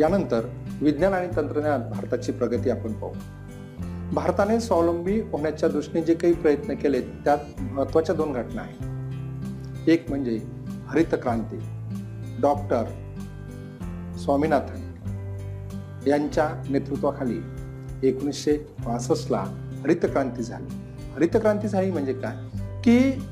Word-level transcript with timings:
यानंतर 0.00 0.46
विज्ञान 0.80 1.12
आणि 1.12 1.28
तंत्रज्ञानात 1.36 1.90
भारताची 1.90 2.32
प्रगती 2.32 2.70
आपण 2.70 2.92
पाहू. 2.92 3.12
भारताने 4.14 4.60
स्वावलंबी 4.60 5.20
होण्याच्या 5.20 5.68
दृष्टीने 5.68 6.04
जे 6.04 6.14
काही 6.14 6.32
प्रयत्न 6.32 6.74
केले 6.74 7.00
त्यात 7.00 7.38
महत्त्वाच्या 7.60 8.14
दोन 8.14 8.32
घटना 8.32 8.62
आहेत. 8.62 9.88
एक 9.88 10.06
म्हणजे 10.08 10.40
हरित 10.86 11.14
क्रांती. 11.22 11.58
डॉक्टर 12.40 12.84
स्वामीनाथन 14.18 14.94
यांच्या 16.06 16.62
नेतृत्वाखाली 16.70 17.38
एकोणीसशे 18.08 18.56
पासष्टला 18.56 19.44
हरित 19.82 20.04
क्रांती 20.04 20.42
झाली. 20.42 20.66
हरित 21.14 21.28
क्रांती 21.34 21.68
झाली 21.68 21.90
म्हणजे 21.90 22.12
काय? 22.12 22.36
की 22.84 23.22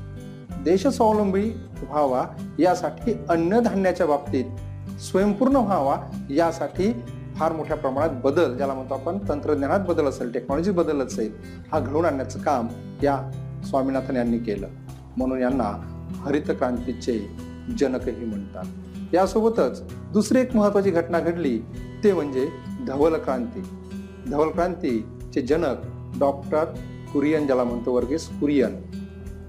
देश 0.63 0.87
स्वावलंबी 0.87 1.49
व्हावा 1.81 2.25
यासाठी 2.59 3.13
अन्नधान्याच्या 3.29 4.05
बाबतीत 4.05 4.45
स्वयंपूर्ण 4.99 5.55
व्हावा 5.55 5.97
यासाठी 6.29 6.93
फार 7.35 7.53
मोठ्या 7.53 7.77
प्रमाणात 7.77 8.09
बदल 8.23 8.57
ज्याला 8.57 8.73
म्हणतो 8.73 8.93
आपण 8.93 9.17
तंत्रज्ञानात 9.29 9.79
बदल 9.79 10.05
असेल 10.05 10.31
टेक्नॉलॉजी 10.31 10.71
बदल 10.71 11.01
असेल 11.01 11.31
हा 11.71 11.79
घडवून 11.79 12.05
आणण्याचं 12.05 12.39
काम 12.39 12.67
या 13.03 13.31
स्वामीनाथन 13.65 14.15
यांनी 14.15 14.37
केलं. 14.37 14.67
म्हणून 15.17 15.41
यांना 15.41 15.71
हरित 16.25 16.41
क्रांतीचे 16.41 17.37
जनकही 17.79 18.25
म्हणतात. 18.25 18.65
यासोबतच 19.13 19.83
दुसरी 20.13 20.39
एक 20.39 20.55
महत्वाची 20.55 20.91
घटना 20.91 21.19
घडली 21.19 21.59
ते 22.03 22.13
म्हणजे 22.13 22.49
धवल 22.87 23.15
क्रांती. 23.15 23.63
धवल 24.31 24.49
क्रांतीचे 24.49 25.41
जनक 25.41 25.75
डॉक्टर 26.19 26.65
कुरियन 27.13 27.45
ज्याला 27.45 27.63
म्हणतो 27.63 27.93
वर्गीस 27.93 28.27
कुरियन 28.39 28.75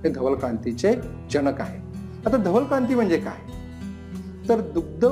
हे 0.05 0.09
धवल 0.09 0.35
क्रांतीचे 0.35 0.95
जनक 1.31 1.61
आहे 1.61 1.79
आता 2.27 2.37
धवल 2.37 2.65
क्रांती 2.65 2.95
म्हणजे 2.95 3.17
काय? 3.17 3.53
तर 4.49 4.61
दुग्ध 4.61 5.07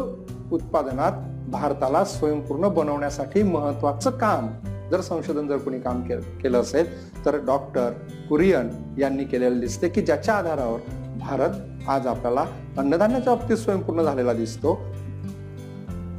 उत्पादनात 0.55 1.13
भारताला 1.51 2.05
स्वयंपूर्ण 2.05 2.69
बनवण्यासाठी 2.69 3.43
महत्वाचं 3.43 4.11
काम. 4.11 4.49
जर 4.91 5.01
संशोधन 5.01 5.49
जर 5.49 5.57
कोणी 5.57 5.79
काम 5.79 6.03
केलं 6.43 6.61
असेल 6.61 6.87
तर 7.27 7.37
डॉक्टर 7.47 7.91
कुरियन 8.29 8.69
यांनी 8.99 9.25
केलेलं 9.25 9.61
दिसते 9.61 9.89
की 9.89 10.03
ज्याच्या 10.03 10.35
आधारावर 10.35 10.79
भारत 11.21 11.51
आज 11.89 12.07
आपल्याला 12.07 12.45
अन्नधान्याच्या 12.79 13.35
बाबतीत 13.35 13.57
स्वयंपूर्ण 13.57 14.03
झालेला 14.03 14.33
दिसतो. 14.33 14.79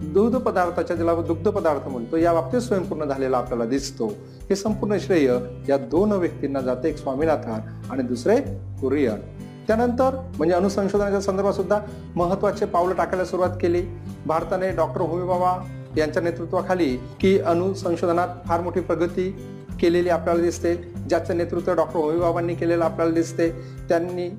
दुग्ध 0.03 0.38
पदार्थाच्या 0.38 0.95
ज्याला 0.95 1.22
दुग्ध 1.22 1.50
पदार्थ 1.50 1.88
म्हणतो 1.88 2.17
या 2.17 2.33
बाबतीत 2.33 2.59
स्वयंपूर्ण 2.59 3.06
झालेला 3.06 3.38
आपल्याला 3.38 3.66
दिसतो. 3.66 4.08
हे 4.50 4.56
संपूर्ण 4.56 4.97
श्रेय 4.97 5.38
या 5.69 5.78
दोन 5.78 6.11
व्यक्तींना 6.11 6.59
जाते 6.59 6.89
एक 6.89 6.97
स्वामीनाथन 6.97 7.59
आणि 7.89 8.03
दुसरे 8.03 8.36
कुरियन. 8.81 9.34
त्यानंतर 9.67 10.31
म्हणजे 10.38 10.55
अणुसंशोधनाच्या 10.55 11.21
संदर्भात 11.21 11.53
सुद्धा 11.53 11.80
महत्त्वाचे 12.16 12.66
पावलं 12.66 12.95
टाकायला 12.95 13.25
सुरुवात 13.25 13.49
केली. 13.61 13.81
भारताने 14.25 14.72
डॉक्टर 14.72 15.02
होमीबाबा 15.02 15.66
यांच्या 15.97 16.22
नेतृत्वाखाली 16.22 16.97
की 17.19 17.39
अणुसंशोधनात 17.39 18.27
फार 18.45 18.61
मोठी 18.61 18.80
प्रगती 18.80 19.35
केलेली 19.80 20.09
आपल्याला 20.09 20.41
दिसते. 20.41 20.75
ज्याचं 21.09 21.38
नेतृत्व 21.38 21.73
डॉक्टर 21.73 21.99
होमीबाबांनी 21.99 22.55
केलेलं 22.55 22.85
आपल्याला 22.85 23.13
दिसते. 23.13 23.49
त्यांनी 23.89 24.30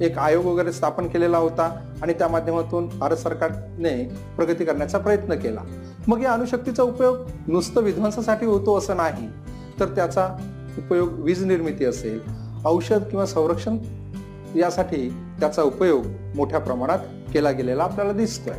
एक 0.00 0.18
आयोग 0.18 0.44
वगैरे 0.44 0.72
स्थापन 0.72 1.08
केलेला 1.08 1.38
होता 1.38 1.80
आणि 2.02 2.12
त्या 2.12 2.28
माध्यमातून 2.28 2.88
भारत 2.98 3.16
सरकारने 3.16 4.04
प्रगती 4.36 4.64
करण्याचा 4.64 4.98
प्रयत्न 4.98 5.34
केला. 5.34 5.60
मग 6.06 6.22
या 6.22 6.32
अणुशक्तीचा 6.32 6.82
उपयोग 6.82 7.16
नुसतं 7.46 7.80
विध्वंसासाठी 7.80 8.46
होतो 8.46 8.78
असं 8.78 8.96
नाही. 8.96 9.28
तर 9.80 9.86
त्याचा 9.86 10.28
उपयोग 10.78 11.08
वीज 11.12 11.44
निर्मिती 11.44 11.84
असेल 11.84 12.20
औषध 12.64 13.02
किंवा 13.02 13.26
संरक्षण 13.26 13.76
यासाठी 14.56 15.08
त्याचा 15.40 15.62
उपयोग 15.62 16.06
मोठ्या 16.36 16.58
प्रमाणात 16.58 16.98
केला 17.32 17.50
गेलेला 17.50 17.82
आपल्याला 17.82 18.12
दिसतोय. 18.12 18.58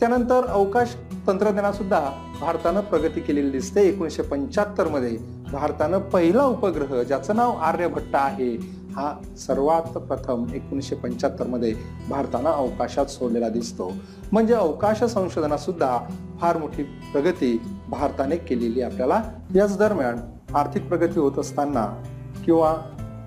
त्यानंतर 0.00 0.46
अवकाश 0.46 0.94
तंत्रज्ञानात 1.26 1.72
सुद्धा 1.72 2.00
भारतानं 2.40 2.80
प्रगती 2.80 3.20
केलेली 3.20 3.50
दिसते. 3.50 3.82
एकोणीसशे 3.82 4.22
पंच्याहत्तरमध्ये 4.22 5.16
भारतानं 5.52 5.98
पहिला 5.98 6.44
उपग्रह 6.44 7.02
ज्याचं 7.02 7.36
नाव 7.36 7.52
आर्यभट्ट 7.52 8.14
आहे 8.14 8.54
हा 8.96 9.14
सर्वात 9.38 9.82
प्रथम 9.82 10.44
एकोणीसशे 10.54 10.94
पंच्याहत्तरमध्ये 10.94 11.74
भारतानं 12.08 12.50
अवकाशात 12.50 13.06
सोडलेला 13.06 13.48
दिसतो. 13.48 13.92
म्हणजे 14.32 14.54
अवकाश 14.54 15.04
संशोधनात 15.04 15.58
सुद्धा 15.58 15.98
फार 16.40 16.56
मोठी 16.56 16.82
प्रगती 16.82 17.60
भारताने 17.88 18.36
केलेली 18.36 18.82
आपल्याला 18.82 19.22
याच 19.54 19.78
दरम्यान 19.78 20.18
आर्थिक 20.54 20.88
प्रगती 20.88 21.20
होत 21.20 21.38
असताना 21.38 22.02
किंवा 22.44 22.76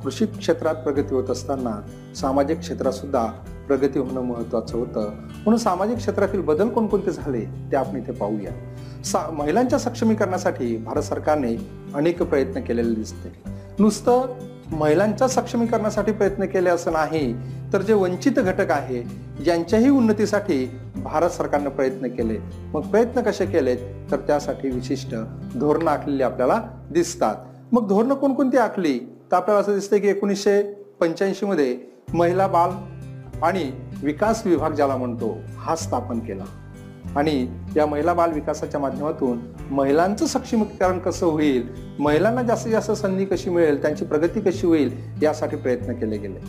कृषी 0.05 0.25
क्षेत्रात 0.25 0.75
प्रगती 0.75 1.15
होत 1.15 1.29
असताना 1.29 1.81
सामाजिक 2.15 2.59
क्षेत्रातसुद्धा 2.59 3.25
प्रगती 3.67 3.99
होणं 3.99 4.21
महत्त्वाचं 4.21 4.77
होतं. 4.77 5.09
म्हणून 5.13 5.57
सामाजिक 5.57 5.97
क्षेत्रातील 5.97 6.41
बदल 6.41 6.69
कोणकोणते 6.69 7.11
झाले 7.11 7.45
ते 7.71 7.75
आपण 7.75 7.97
इथे 7.97 8.11
पाहूया. 8.11 8.51
सा 9.03 9.31
महिलांच्या 9.31 9.79
सक्षमीकरणासाठी 9.79 10.77
भारत 10.77 11.01
सरकारने 11.01 11.69
अनेक 11.93 12.23
प्रयत्न 12.23 12.61
केलेले 12.61 12.95
दिसते. 12.95 13.49
नुसतं 13.79 14.25
महिलांच्या 14.71 15.27
सक्षमीकरणासाठी 15.27 16.11
प्रयत्न 16.11 16.45
केले 16.45 16.69
असं 16.69 16.91
नाही 16.91 17.33
तर 17.73 17.81
जे 17.81 17.93
वंचित 17.93 18.31
घटक 18.31 18.71
आहे 18.71 19.03
यांच्याही 19.45 19.89
उन्नतीसाठी 19.89 20.71
भारत 20.95 21.29
सरकारनं 21.29 21.69
प्रयत्न 21.69 22.07
केले. 22.07 22.39
मग 22.73 22.81
प्रयत्न 22.81 23.21
कसे 23.21 23.45
केलेत? 23.45 23.77
तर 24.11 24.17
त्यासाठी 24.17 24.69
विशिष्ट 24.69 25.15
धोरणं 25.55 25.91
आखलेली 25.91 26.23
आपल्याला 26.23 26.61
दिसतात. 26.91 27.35
मग 27.71 27.87
धोरणं 27.87 28.13
कोणकोणती 28.13 28.57
आखली? 28.57 29.14
तर 29.31 29.37
आपल्याला 29.37 29.61
असं 29.61 29.73
दिसतंय 29.73 29.99
की 29.99 30.07
एकोणीसशे 30.07 30.61
पंच्याऐंशीमध्ये 30.99 31.77
महिला 32.13 32.47
बाल 32.47 32.69
आणि 33.43 33.71
विकास 34.03 34.45
विभाग 34.45 34.71
ज्याला 34.71 34.97
म्हणतो 34.97 35.37
हा 35.57 35.75
स्थापन 35.75 36.19
केला. 36.19 36.43
आणि 37.15 37.47
या 37.75 37.85
महिला 37.85 38.13
बाल 38.13 38.31
विकासाच्या 38.31 38.79
माध्यमातून 38.79 39.39
महिलांचं 39.71 40.25
सक्षमीकरण 40.25 40.99
कसं 40.99 41.25
होईल 41.25 41.69
महिलांना 41.99 42.43
जास्तीत 42.43 42.71
जास्त 42.71 42.91
संधी 42.91 43.25
कशी 43.25 43.49
मिळेल 43.49 43.81
त्यांची 43.81 44.05
प्रगती 44.05 44.41
कशी 44.41 44.67
होईल 44.67 44.97
यासाठी 45.23 45.55
प्रयत्न 45.55 45.93
केले 45.93 46.17
गेले. 46.17 46.39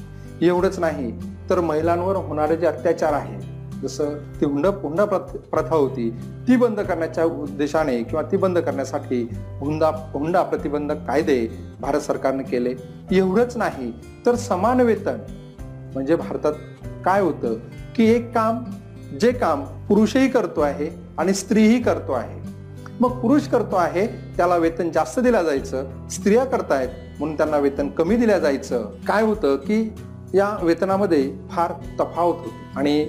एवढंच 0.47 0.79
नाही 0.79 1.13
तर 1.51 1.61
महिलांवर 1.61 2.17
होणारे 2.17 2.57
जे 2.57 2.67
अत्याचार 2.67 3.13
आहे 3.13 3.46
जसं 3.83 4.15
ती 4.41 4.45
हुंडा 4.45 4.69
हुंडा 4.69 5.05
प्रथा 5.05 5.75
होती 5.75 6.11
ती 6.49 6.57
बंद 6.57 6.81
करण्याच्या 6.81 7.25
उद्देशाने 7.25 8.03
किंवा 8.03 8.23
ती 8.23 8.37
बंद 8.37 8.59
करण्यासाठी 8.59 9.23
हुंडा 9.61 9.91
हुंडा 10.13 10.43
प्रतिबंधक 10.43 10.97
कायदे 11.07 11.49
भारत 11.81 12.01
सरकारने 12.01 12.43
केले. 12.43 12.75
एवढंच 13.13 13.57
नाही 13.57 13.93
तर 14.27 14.35
समान 14.35 14.81
वेतन 14.81 15.19
म्हणजे 15.95 16.15
भारतात 16.17 16.53
काय 17.05 17.21
होतं? 17.21 17.55
की 17.97 18.05
एक 18.11 18.35
काम 18.35 18.65
जे 19.21 19.33
काम 19.33 19.65
पुरुषही 19.89 20.29
करतो 20.29 20.61
आहे 20.61 20.91
आणि 21.19 21.35
स्त्रीही 21.35 21.83
करतो 21.83 22.13
आहे. 22.13 22.41
मग 23.01 23.21
पुरुष 23.21 23.49
करतो 23.49 23.77
आहे 23.77 24.07
त्याला 24.07 24.57
वेतन 24.57 24.91
जास्त 24.91 25.21
दिलं 25.21 25.43
जायचं 25.43 26.09
स्त्रिया 26.09 26.45
करतायत 26.45 26.89
म्हणून 27.19 27.37
त्यांना 27.37 27.57
वेतन 27.57 27.89
कमी 27.89 28.17
दिल्या 28.17 28.39
जायचं. 28.39 28.91
काय 29.07 29.23
होतं 29.23 29.57
की 29.57 29.93
या 30.35 30.59
वेतनामध्ये 30.63 31.33
फार 31.51 31.73
तफावत 32.01 32.35
होती 32.35 32.51
आणि 32.77 33.09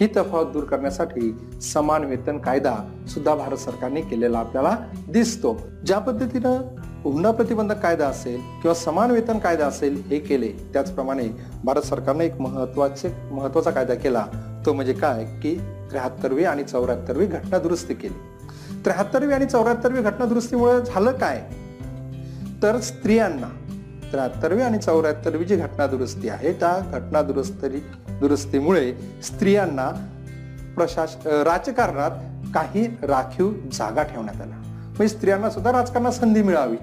ही 0.00 0.06
तफावत 0.06 0.46
दूर 0.46 0.64
करण्यासाठी 0.64 1.38
समान 1.62 2.04
वेतन 2.04 2.38
कायदा 2.38 2.76
सुद्धा 3.08 3.34
भारत 3.34 3.56
सरकारने 3.56 4.00
केलेला 4.00 4.38
आपल्याला 4.38 4.76
दिसतो. 5.08 5.60
ज्या 5.86 5.98
पद्धतीनं 5.98 6.50
हुंडा 7.04 7.30
प्रतिबंधक 7.30 7.80
कायदा 7.80 8.06
असेल 8.06 8.36
किंवा 8.36 8.74
समान 8.74 9.10
वेतन 9.10 9.38
कायदा 9.38 9.66
असेल 9.66 10.02
हे 10.06 10.18
केले 10.18 10.48
त्याचप्रमाणे 10.72 11.28
भारत 11.64 11.82
सरकारने 11.82 12.26
एक 12.26 12.40
महत्त्वाचे 12.40 13.16
महत्त्वाचा 13.30 13.70
कायदा 13.70 13.94
केला 13.94 14.26
तो 14.66 14.72
म्हणजे 14.72 14.92
काय? 14.92 15.24
की 15.24 15.56
त्र्याहत्तरवी 15.90 16.44
आणि 16.44 16.62
चौऱ्याहत्तरवी 16.62 17.26
घटना 17.26 17.58
दुरुस्ती 17.58 17.94
केली. 17.94 18.14
त्र्याहत्तरवी 18.84 19.32
आणि 19.32 19.46
चौऱ्याहत्तरवी 19.46 20.02
घटना 20.02 20.24
दुरुस्तीमुळे 20.24 20.80
झालं 20.86 21.12
काय? 21.12 21.42
तर 22.62 22.80
स्त्रियांना 22.80 23.59
त्र्याहत्तरवी 24.12 24.62
आणि 24.62 24.78
चौऱ्याहत्तरवी 24.78 25.44
जी 25.44 25.56
घटना 25.56 25.86
दुरुस्ती 25.86 26.28
आहे 26.28 26.52
त्या 26.52 26.98
घटना 26.98 27.22
दुरुस्ती 27.22 27.84
दुरुस्तीमुळे 28.08 28.94
स्त्रियांना 29.22 29.90
प्रशास 30.76 31.16
राजकारणात 31.26 32.10
काही 32.54 32.96
राखीव 33.02 33.52
जागा 33.72 34.02
ठेवण्यात 34.02 34.40
आल्या. 34.40 34.56
म्हणजे 34.56 35.08
स्त्रियांना 35.08 35.50
सुद्धा 35.50 35.72
राजकारणात 35.72 36.12
संधी 36.12 36.42
मिळावी. 36.42 36.76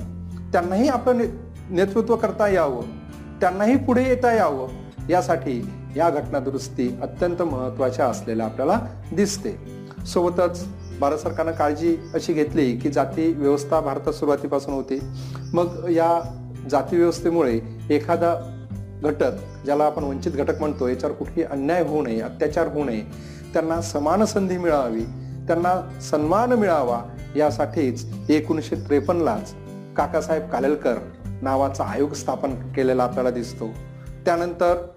त्यांनाही 0.52 0.88
आपलं 0.88 1.26
नेतृत्व 1.70 2.16
करता 2.16 2.48
यावं. 2.48 2.82
त्यांनाही 3.42 3.78
पुढे 3.78 4.04
येता 4.04 4.32
यावं. 4.32 4.68
यासाठी 5.10 5.72
या 5.96 6.10
घटना 6.10 6.40
दुरुस्ती 6.40 7.00
अत्यंत 7.02 7.42
महत्त्वाच्या 7.42 8.06
असलेल्या 8.06 8.46
आपल्याला 8.46 8.82
दिसते. 9.14 9.62
सोबतच 10.06 10.66
भारत 11.00 11.18
सरकारनं 11.18 11.52
काळजी 11.52 11.98
अशी 12.14 12.34
घेतली 12.34 12.78
की 12.78 12.90
जाती 12.90 13.34
व्यवस्था 13.34 13.80
भारतात 13.80 14.14
सुरुवातीपासून 14.14 14.74
होती. 14.74 15.00
मग 15.54 15.86
या 15.90 16.44
जातीव्यवस्थेमुळे 16.70 17.60
एखादा 17.90 18.54
घटक 19.04 19.32
ज्याला 19.66 19.84
आपण 19.84 20.04
वंचित 20.04 20.32
घटक 20.32 20.60
म्हणतो 20.60 20.88
याच्यावर 20.88 21.16
कुठेही 21.16 21.44
अन्याय 21.44 21.84
होऊ 21.84 22.02
नये 22.02 22.22
अत्याचार 22.22 22.68
होऊ 22.68 22.84
नये 22.84 23.02
त्यांना 23.54 23.82
समान 23.82 24.26
संधी 24.26 24.58
मिळावी 24.58 25.04
त्यांना 25.48 26.00
सन्मान 26.02 26.54
मिळावा 26.54 27.04
यासाठीच 27.36 28.06
एकोणीसशे 28.30 28.76
त्रेपन्नलाच 28.76 29.54
काकासाहेब 29.98 30.50
कालेलकर 30.50 30.96
नावाचा 31.42 31.84
आयोग 31.84 32.14
स्थापन 32.14 32.56
केलेला 32.56 33.04
आपल्याला 33.04 33.30
दिसतो. 33.30 33.68
त्यानंतर 34.26 34.88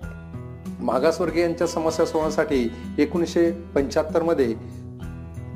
मागासवर्गीयांच्या 0.80 1.66
समस्या 1.66 2.06
सोडवण्यासाठी 2.06 2.72
एकोणीसशे 2.98 3.50
पंच्याहत्तरमध्ये 3.50 4.54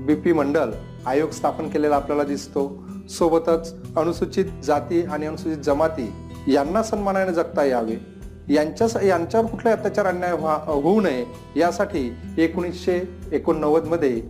बी 0.06 0.14
पी 0.14 0.32
मंडल 0.32 0.70
आयोग 1.06 1.31
स्थापन 1.31 1.69
केलेला 1.69 1.96
आपल्याला 1.96 2.22
दिसतो. 2.22 2.84
सोबतच 3.09 3.75
अनुसूचित 3.97 4.45
जाती 4.65 5.03
आणि 5.03 5.27
अनुसूचित 5.27 5.62
जमाती 5.62 6.12
यांना 6.49 6.83
सन्मानाने 6.83 7.33
जगता 7.33 7.65
यावे. 7.65 8.15
यांच्या 8.49 9.06
यांच्यावर 9.06 9.47
कुठलाही 9.47 9.77
अत्याचार 9.77 10.06
अन्याय 10.06 10.33
होऊ 10.67 11.01
नये 11.01 11.25
यासाठी 11.56 12.17
एकोणीसशे 12.39 13.01
एकोणनव्वदमध्ये 13.33 14.21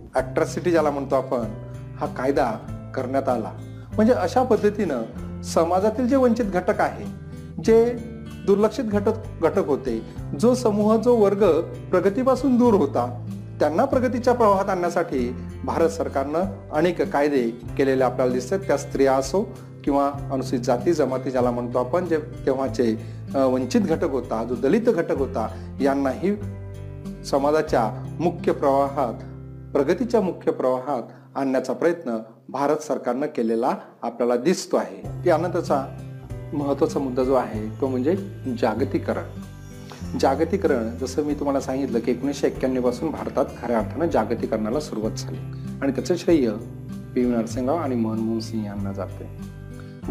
ज्याला 0.71 0.91
म्हणतो 0.91 1.15
आपण 1.15 1.53
हा 1.97 2.05
कायदा 2.05 2.51
करण्यात 2.95 3.29
आला. 3.29 3.51
म्हणजे 3.95 4.13
अशा 4.13 4.43
पद्धतीनं 4.43 5.41
समाजातील 5.41 6.07
जे 6.07 6.15
वंचित 6.15 6.45
घटक 6.45 6.81
आहे 6.81 7.05
जे 7.63 7.95
दुर्लक्षित 8.47 8.85
घटक 8.85 9.41
घटक 9.41 9.67
होते 9.67 10.01
जो 10.39 10.53
समूह 10.55 10.95
जो 10.97 11.15
वर्ग 11.15 11.61
प्रगतीपासून 11.91 12.57
दूर 12.57 12.73
होता 12.73 13.25
त्यांना 13.59 13.85
प्रगतीच्या 13.85 14.33
प्रवाहात 14.33 14.69
आणण्यासाठी 14.69 15.35
भारत 15.65 15.89
सरकारनं 15.89 16.43
अनेक 16.71 17.01
कायदे 17.01 17.41
केलेले 17.77 18.03
आपल्याला 18.03 18.33
दिसतात. 18.33 18.59
त्या 18.59 18.77
स्त्रिया 18.77 19.13
असो 19.13 19.41
किंवा 19.83 20.11
अनुसूचित 20.31 20.59
जाती 20.59 20.93
जमाती 20.93 21.31
ज्याला 21.31 21.51
म्हणतो 21.51 21.77
आपण 21.77 22.05
जे 22.05 22.17
तेव्हाचे 22.45 22.93
वंचित 23.35 23.81
घटक 23.81 24.11
होता 24.11 24.43
जो 24.43 24.55
दलित 24.55 24.89
घटक 24.89 25.17
होता 25.17 25.47
यांनाही 25.81 26.35
समाजाच्या 27.25 27.89
मुख्य 28.19 28.51
प्रवाहात 28.51 29.23
प्रगतीच्या 29.73 30.21
मुख्य 30.21 30.51
प्रवाहात 30.51 31.03
आणण्याचा 31.35 31.73
प्रयत्न 31.73 32.17
भारत 32.49 32.77
सरकारनं 32.77 33.25
केलेला 33.25 33.73
आपल्याला 34.01 34.35
दिसतो 34.35 34.77
आहे. 34.77 35.01
त्यानंतरचा 35.23 35.83
महत्त्वाचा 36.53 36.99
मुद्दा 36.99 37.23
जो 37.23 37.33
आहे 37.33 37.67
तो 37.81 37.87
म्हणजे 37.87 38.15
जागतिकरण. 38.59 39.23
जागतिकरण 40.19 40.97
जसं 40.97 41.23
मी 41.23 41.33
तुम्हाला 41.33 41.59
सांगितलं 41.59 41.99
की 41.99 42.11
एकोणीसशे 42.11 42.47
एक्क्याण्णवपासून 42.47 43.11
भारतात 43.11 43.45
खऱ्या 43.61 43.79
अर्थानं 43.79 44.09
जागतिकरणाला 44.09 44.79
सुरुवात 44.79 45.11
झाली. 45.11 45.37
आणि 45.81 45.91
त्याचं 45.91 46.15
श्रेय 46.15 46.51
पी 47.15 47.23
व्ही 47.23 47.35
नरसिंहराव 47.35 47.75
आणि 47.75 47.95
मनमोहन 47.95 48.39
सिंग 48.39 48.65
यांना 48.65 48.91
जाते. 48.91 49.54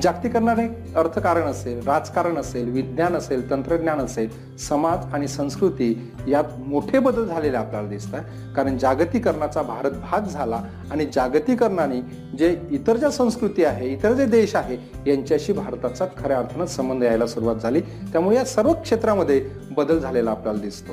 जागतिकरणाने 0.03 0.93
अर्थकारण 0.97 1.43
असेल 1.43 1.87
राजकारण 1.87 2.37
असेल 2.37 2.71
विज्ञान 2.71 3.15
असेल 3.15 3.51
तंत्रज्ञान 3.51 3.99
असेल 3.99 4.57
समाज 4.57 5.15
आणि 5.15 5.29
संस्कृती 5.29 6.13
यात 6.29 6.45
मोठे 6.67 6.99
बदल 6.99 7.27
झालेले 7.27 7.57
आपल्याला 7.57 7.89
दिसत 7.89 8.15
आहे 8.15 8.55
कारण 8.55 8.79
जागतिकरणाचा 8.79 9.63
भारत 9.63 9.91
भाग 9.91 10.21
झाला 10.21 10.63
आणि 10.91 11.07
जागतिकरणाने 11.15 12.01
जे 12.39 12.61
इतर 12.71 12.97
ज्या 12.97 13.11
संस्कृती 13.11 13.65
आहे 13.65 13.93
इतर 13.93 14.13
जे 14.13 14.27
देश 14.27 14.57
आहे 14.57 14.77
यांच्याशी 15.11 15.53
भारताचा 15.53 16.05
खऱ्या 16.19 16.39
अर्थानं 16.39 16.67
संबंध 16.67 17.03
यायला 17.03 17.27
सुरुवात 17.27 17.57
झाली. 17.57 17.81
त्यामुळे 17.81 18.37
या 18.37 18.45
सर्व 18.45 18.73
क्षेत्रामध्ये 18.73 19.47
बदल 19.77 19.99
झालेला 19.99 20.31
आपल्याला 20.31 20.61
दिसतो. 20.61 20.93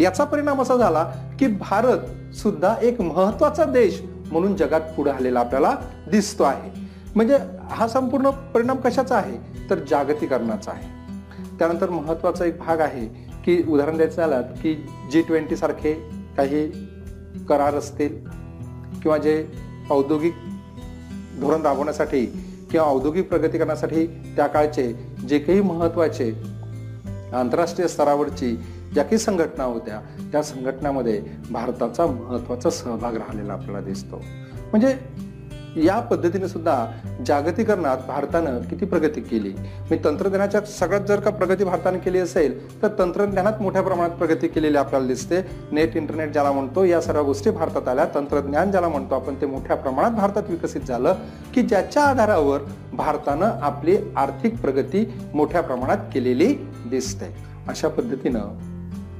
याचा 0.00 0.24
परिणाम 0.24 0.62
असा 0.62 0.76
झाला 0.76 1.12
की 1.38 1.46
भारत 1.46 2.34
सुद्धा 2.34 2.74
एक 2.82 3.00
महत्त्वाचा 3.00 3.64
देश 3.64 4.02
म्हणून 4.32 4.56
जगात 4.56 4.80
पुढे 4.80 5.10
आलेला 5.10 5.40
आपल्याला 5.40 5.76
दिसतो 6.10 6.42
आहे. 6.42 6.81
म्हणजे 7.16 7.38
हा 7.70 7.88
संपूर्ण 7.88 8.30
परिणाम 8.30 8.76
कशाचा 8.76 9.16
आहे? 9.16 9.36
तर 9.70 9.78
जागतिकरणाचा 9.90 10.72
आहे. 10.72 11.02
त्यानंतर 11.58 11.90
महत्त्वाचा 11.90 12.44
एक 12.44 12.58
भाग 12.58 12.80
आहे 12.80 13.06
की 13.44 13.62
उदाहरण 13.68 13.96
द्यायचं 13.96 14.16
झालं 14.16 14.42
की 14.42 14.74
जी 15.12 15.22
ट्वेंटी 15.22 15.56
सारखे 15.56 15.92
काही 16.36 16.66
करार 17.48 17.74
असतील 17.74 18.26
किंवा 19.02 19.18
जे 19.18 19.48
औद्योगिक 19.90 20.32
धोरण 21.40 21.62
राबवण्यासाठी 21.62 22.26
किंवा 22.70 22.86
औद्योगिक 22.86 23.28
प्रगती 23.28 23.58
करण्यासाठी 23.58 24.06
त्या 24.06 24.46
काळचे 24.46 24.92
जे 25.28 25.38
काही 25.38 25.60
महत्त्वाचे 25.60 26.30
आंतरराष्ट्रीय 27.32 27.88
स्तरावरची 27.88 28.56
ज्या 28.94 29.04
काही 29.04 29.18
संघटना 29.18 29.64
होत्या 29.64 30.00
त्या 30.32 30.42
संघटनामध्ये 30.42 31.22
भारताचा 31.50 32.06
महत्त्वाचा 32.06 32.70
सहभाग 32.70 33.16
राहिलेला 33.16 33.52
आपल्याला 33.52 33.80
दिसतो. 33.80 34.16
म्हणजे 34.70 34.98
या 35.76 35.98
पद्धतीने 36.00 36.48
सुद्धा 36.48 36.86
जागतिकरणात 37.26 37.96
भारतानं 38.08 38.60
किती 38.60 38.84
प्रगती 38.84 39.20
केली? 39.20 39.52
मी 39.90 39.98
तंत्रज्ञानाच्या 40.04 40.60
सगळ्यात 40.60 41.00
जर 41.00 41.20
का 41.20 41.30
प्रगती 41.30 41.64
भारताने 41.64 41.98
केली 41.98 42.18
असेल 42.18 42.82
तर 42.82 42.88
तंत्रज्ञानात 42.98 43.52
मोठ्या 43.60 43.82
प्रमाणात 43.82 44.10
प्रगती 44.10 44.48
केलेली 44.48 44.76
आपल्याला 44.76 45.06
दिसते. 45.06 45.40
नेट 45.72 45.96
इंटरनेट 45.96 46.32
ज्याला 46.32 46.52
म्हणतो 46.52 46.84
या 46.84 47.00
सर्व 47.00 47.22
गोष्टी 47.24 47.50
भारतात 47.50 47.88
आल्या. 47.88 48.06
तंत्रज्ञान 48.14 48.70
ज्याला 48.70 48.88
म्हणतो 48.88 49.14
आपण 49.14 49.34
ते 49.34 49.46
मोठ्या 49.46 49.76
प्रमाणात 49.76 50.10
भारतात 50.10 50.42
विकसित 50.48 50.80
झालं 50.80 51.14
की 51.54 51.62
ज्याच्या 51.62 52.04
आधारावर 52.04 52.60
भारतानं 52.92 53.50
आपली 53.62 53.96
आर्थिक 54.16 54.60
प्रगती 54.60 55.12
मोठ्या 55.34 55.60
प्रमाणात 55.60 55.98
केलेली 56.14 56.54
दिसते. 56.90 57.34
अशा 57.68 57.88
पद्धतीनं 57.88 58.40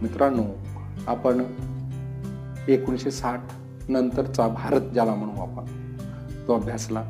मित्रांनो 0.03 0.43
आपण 1.07 1.43
एकोणीसशे 2.69 3.11
साठ 3.11 3.41
नंतरचा 3.89 4.49
भारत 4.49 4.81
ज्याला 4.81 5.15
म्हणू 5.15 5.41
आपण 5.41 5.82
तो 6.49 6.55
अभ्यासला. 6.55 7.05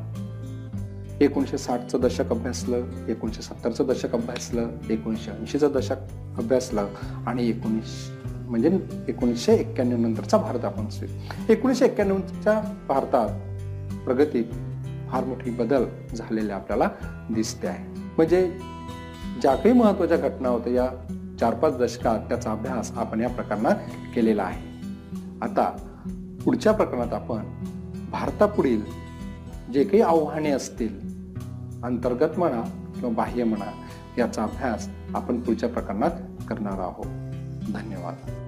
एकोणीसशे 1.21 1.57
साठचं 1.57 1.99
दशक 2.01 2.31
अभ्यासलं 2.31 3.07
एकोणीसशे 3.07 3.41
सत्तरचं 3.41 3.85
दशक 3.87 4.13
अभ्यासलं 4.13 4.69
एकोणीसशे 4.89 5.31
ऐंशीचं 5.31 5.71
दशक 5.75 5.95
अभ्यासलं 6.37 6.87
आणि 7.27 7.49
एकोणीस 7.49 8.09
म्हणजे 8.25 8.79
एकोणीसशे 9.07 9.53
एक्क्याण्णव 9.53 9.97
नंतरचा 9.97 10.37
भारत 10.37 10.65
आपण 10.65 10.87
एकोणीसशे 11.49 11.85
एक्क्याण्णवच्या 11.85 12.61
भारतात 12.87 13.29
प्रगतीत 14.05 14.45
फार 15.11 15.23
मोठी 15.23 15.51
बदल 15.51 15.85
झालेले 16.15 16.53
आपल्याला 16.53 16.89
दिसते 17.29 17.67
आहे. 17.67 17.85
म्हणजे 18.17 18.47
ज्या 19.41 19.55
काही 19.55 19.73
महत्त्वाच्या 19.73 20.17
घटना 20.17 20.49
होत्या 20.49 20.73
या 20.73 20.87
चार 21.39 21.53
पाच 21.53 21.77
दशकात 21.77 22.19
त्याचा 22.19 22.51
अभ्यास 22.51 22.91
आपण 22.95 23.21
या 23.21 23.29
प्रकरणात 23.29 23.75
केलेला 24.15 24.43
आहे. 24.43 24.61
आता 25.41 25.69
पुढच्या 26.45 26.71
प्रकरणात 26.71 27.13
आपण 27.13 27.43
भारतापुढील 28.11 29.02
जे 29.71 29.83
काही 29.83 30.01
आव्हाने 30.01 30.51
असतील 30.51 30.99
अंतर्गत 31.83 32.39
म्हणा 32.39 32.61
किंवा 32.95 33.09
बाह्य 33.09 33.43
म्हणा 33.43 33.71
याचा 34.17 34.43
अभ्यास 34.43 34.89
आपण 35.15 35.39
पुढच्या 35.39 35.69
प्रकरणात 35.69 36.11
करणार 36.49 36.79
आहोत. 36.79 37.05
धन्यवाद. 37.73 38.42